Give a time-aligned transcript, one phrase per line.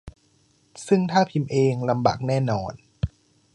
[0.87, 2.73] ซึ่งถ้าพิมพ์เอง ลำบากแน่นอน